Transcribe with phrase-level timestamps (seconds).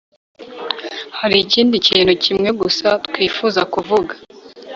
[1.19, 4.13] hari ikindi kintu kimwe gusa twifuza kuvuga